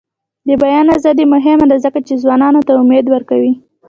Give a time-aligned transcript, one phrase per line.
[0.47, 3.53] د بیان ازادي مهمه ده ځکه چې ځوانانو ته امید ورکوي.